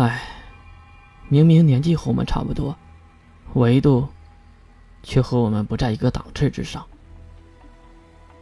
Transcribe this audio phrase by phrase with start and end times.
[0.00, 0.22] 唉，
[1.28, 2.74] 明明年纪和我们差不多，
[3.52, 4.08] 维度
[5.02, 6.82] 却和我们不在一个档次之上。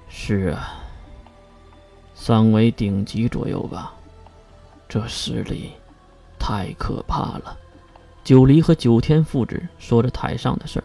[0.09, 0.79] 是啊，
[2.15, 3.93] 三维顶级左右吧，
[4.89, 5.73] 这实力
[6.39, 7.59] 太可怕了。
[8.23, 10.85] 九黎和九天父子说着台上的事儿，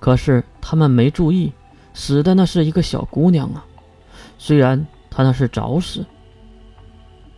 [0.00, 1.52] 可是他们没注意，
[1.94, 3.64] 死的那是一个小姑娘啊。
[4.36, 6.04] 虽然她那是早死，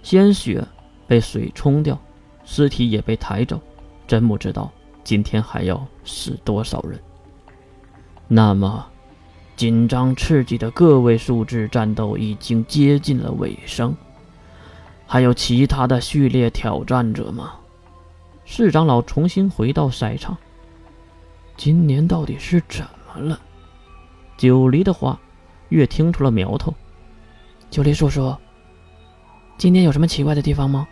[0.02, 0.66] 鲜血
[1.06, 2.00] 被水冲掉，
[2.44, 3.60] 尸体也被抬走，
[4.06, 4.70] 真不知道
[5.02, 7.00] 今天还要死多少人。
[8.28, 8.86] 那么，
[9.56, 13.94] 紧张刺激的个位数字战斗已经接近了尾声，
[15.06, 17.54] 还有其他的序列挑战者吗？
[18.44, 20.36] 市长老重新回到赛场。
[21.56, 23.40] 今年到底是怎么了？
[24.36, 25.18] 九黎的话，
[25.68, 26.74] 越听出了苗头。
[27.70, 28.36] 九黎叔叔，
[29.56, 30.86] 今年有什么奇怪的地方吗？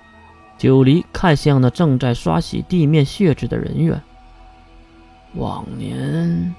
[0.58, 4.00] 九黎看向那正在刷洗地面血渍的人员。
[5.34, 6.54] 往年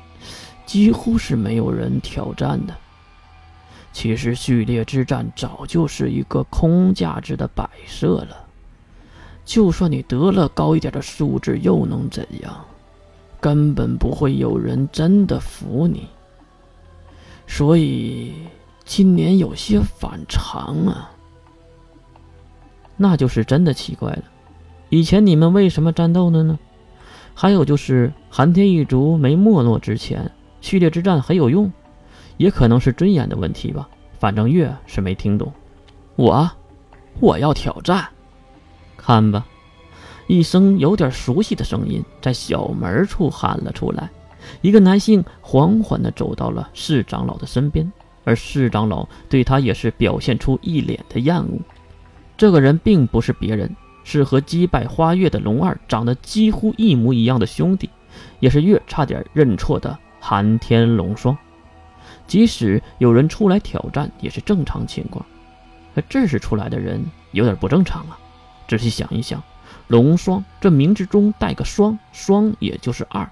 [0.65, 2.75] 几乎是没有人挑战的。
[3.91, 8.45] 其实序列之战早就是一个空价值的摆设了。
[9.45, 12.65] 就算你得了高一点的素质，又能怎样？
[13.39, 16.07] 根本不会有人真的服你。
[17.45, 18.33] 所以
[18.83, 21.11] 今年有些反常啊。
[22.97, 24.23] 那就是真的奇怪了。
[24.89, 26.59] 以前你们为什么战斗的呢？
[27.33, 31.71] 还有就是寒天一族没没落之前，序列之战很有用，
[32.37, 33.89] 也可能是尊严的问题吧。
[34.19, 35.51] 反正月是没听懂。
[36.15, 36.49] 我，
[37.19, 38.07] 我要挑战。
[38.95, 39.45] 看吧，
[40.27, 44.09] 一声有点熟悉的声音在小门处喊了出来。
[44.61, 47.91] 一个男性缓缓地走到了市长老的身边，
[48.23, 51.59] 而市长老对他也是表现出一脸的厌恶。
[52.35, 57.89] 这个人并不是别人，是和击败花月的龙二长得几乎一模一样的兄弟，
[58.39, 61.37] 也是月差点认错的寒天龙霜。
[62.25, 65.25] 即使有人出来挑战，也是正常情况，
[65.93, 68.17] 可这时出来的人有点不正常啊。
[68.67, 69.43] 仔细想一想，
[69.87, 73.29] 龙霜这名字中带个双，双也就是二，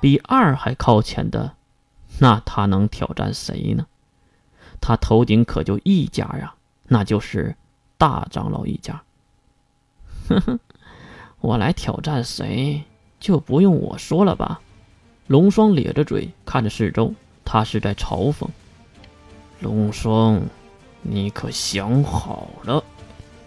[0.00, 1.52] 比二还靠前的，
[2.18, 3.86] 那他能挑战谁呢？
[4.80, 6.54] 他头顶可就一家呀，
[6.86, 7.56] 那就是
[7.98, 9.02] 大长老一家。
[10.28, 10.60] 哼哼，
[11.40, 12.82] 我来挑战谁，
[13.20, 14.60] 就不用我说了吧？
[15.26, 18.46] 龙霜咧着嘴看着四周，他是在嘲讽。
[19.60, 20.42] 龙霜，
[21.02, 22.82] 你可想好了？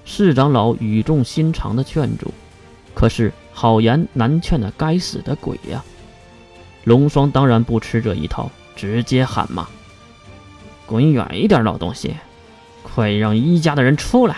[0.06, 2.32] 市长老语重心长的劝阻，
[2.94, 5.84] 可是好言难劝的该死的鬼呀！
[6.86, 9.68] 龙霜当然不吃这一套，直接喊骂
[10.88, 12.16] ：“滚远一点，老东西！
[12.94, 14.38] 快让一家的人出来！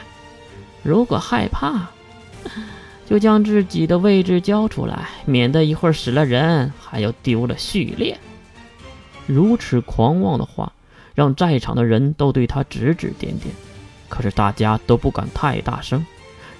[0.82, 1.88] 如果害怕，
[3.08, 8.20] 就将自己的位置交出来，免得一会儿死了人，还要丢了序列。”
[9.28, 10.74] 如此狂妄的话，
[11.14, 13.54] 让在场的人都对他指指点点。
[14.08, 16.04] 可是大家都不敢太大声，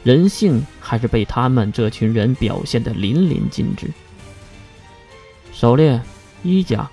[0.04, 3.88] 人性还是被他们这群人表现得淋漓尽致。
[5.52, 6.00] 狩猎
[6.44, 6.88] 一家，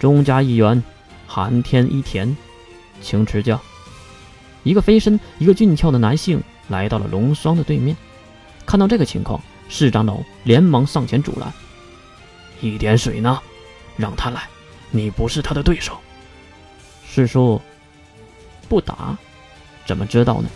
[0.00, 0.82] 钟家一员，
[1.26, 2.36] 寒天一田，
[3.00, 3.60] 请指教。
[4.68, 7.96] 一个飞身，一个俊俏的男性来到了龙霜的对面。
[8.66, 9.40] 看到这个情况，
[9.70, 11.50] 市长老连忙上前阻拦
[12.60, 13.40] ：“一点水呢？
[13.96, 14.46] 让他来，
[14.90, 15.96] 你不是他的对手。”
[17.08, 17.58] 师叔，
[18.68, 19.16] 不打。
[19.86, 20.50] 怎么知道呢？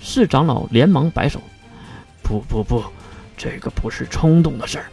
[0.00, 1.38] 市长老连忙摆手
[2.24, 2.82] ：“不不不，
[3.36, 4.86] 这个不是冲动的事儿，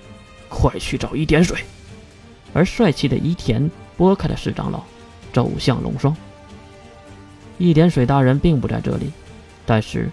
[0.50, 1.64] 快去找一点水。”
[2.54, 4.84] 而帅气的伊田拨开了市长老，
[5.32, 6.14] 走向龙霜。
[7.58, 9.12] 一点水大人并不在这里，
[9.66, 10.10] 但是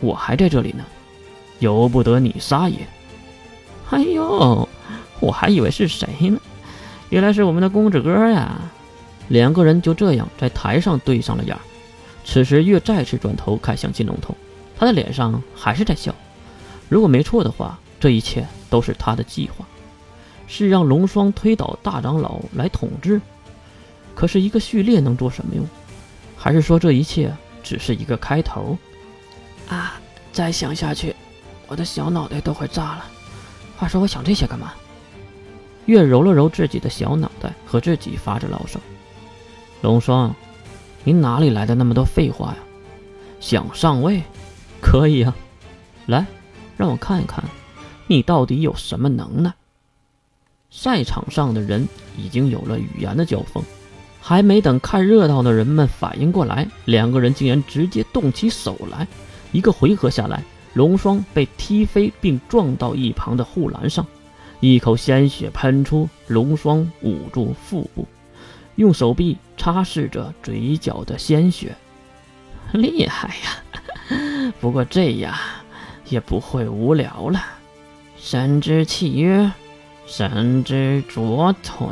[0.00, 0.84] 我还在这里呢，
[1.58, 2.78] 由不得你撒野。
[3.90, 4.68] 哎呦，
[5.20, 6.38] 我还以为是谁呢，
[7.08, 8.60] 原来是我们的公子哥呀！
[9.28, 11.56] 两个人就这样在台上对上了眼。
[12.24, 14.36] 此时，月再次转头看向金龙头，
[14.76, 16.14] 他的脸上还是在笑。
[16.88, 19.64] 如果没错的话，这一切都是他的计划，
[20.46, 23.20] 是让龙霜推倒大长老来统治。
[24.14, 25.66] 可是，一个序列能做什么用？
[26.46, 28.78] 还是说这一切只是一个开头？
[29.68, 30.00] 啊！
[30.32, 31.12] 再想下去，
[31.66, 33.04] 我的小脑袋都快炸了。
[33.76, 34.72] 话说，我想这些干嘛？
[35.86, 38.78] 月揉了揉自己的小脑袋，和自己发着牢骚。
[39.82, 40.32] 龙霜。
[41.02, 42.58] 你哪里来的那么多废话呀？
[43.40, 44.22] 想上位，
[44.80, 45.34] 可以啊，
[46.06, 46.24] 来，
[46.76, 47.42] 让我看一看，
[48.06, 49.52] 你到底有什么能耐。
[50.70, 53.64] 赛场上的人已经有了语言的交锋，
[54.28, 59.06] 还没等看热闹的人们反应过来，两个人竟然直接动起手来。
[59.52, 60.42] 一个回合下来，
[60.74, 64.04] 龙霜被踢飞并撞到一旁的护栏上，
[64.58, 68.04] 一口鲜血喷出，龙霜捂住腹部，
[68.74, 71.72] 用手臂擦拭着嘴角的鲜血。
[72.74, 74.52] 厉害呀！
[74.60, 75.32] 不过这样
[76.08, 77.40] 也不会无聊了。
[78.18, 79.48] 神之契约，
[80.04, 81.86] 神之左腿。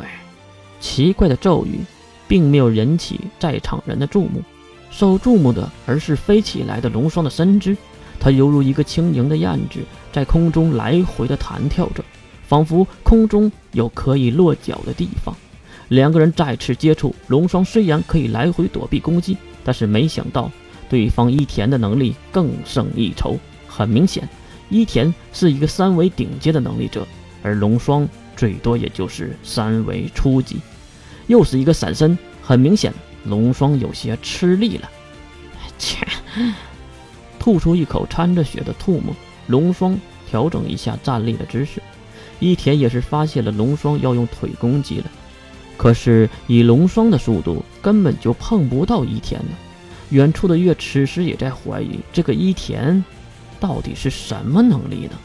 [0.81, 1.79] 奇怪的咒语，
[2.27, 4.41] 并没有引起在场人的注目。
[4.91, 7.75] 受注目的，而是飞起来的龙霜的身姿。
[8.19, 9.79] 它犹如一个轻盈的燕子，
[10.13, 12.03] 在空中来回的弹跳着，
[12.47, 15.35] 仿佛空中有可以落脚的地方。
[15.89, 20.49] 两个人再次接触，龙霜虽然可以来回躲避攻击，但是没想到
[20.89, 23.37] 对方伊田的能力更胜一筹。
[23.67, 24.27] 很明显，
[24.69, 27.05] 伊田是一个三维顶尖的能力者，
[27.43, 28.07] 而龙霜
[28.37, 30.55] 最多也就是三维初级。
[31.27, 32.93] 又是一个闪身，很明显。
[33.25, 34.89] 龙霜有些吃力了，
[35.79, 36.07] 切，
[37.39, 39.15] 吐出一口掺着血的吐沫。
[39.47, 39.99] 龙霜
[40.29, 41.81] 调整一下站立的姿势。
[42.39, 45.05] 伊田也是发现了龙霜要用腿攻击了，
[45.77, 49.51] 可是以龙霜的速度，根本就碰不到伊田呢。
[50.09, 53.03] 远处的月此时也在怀疑，这个伊田
[53.59, 55.17] 到底是什么能力呢？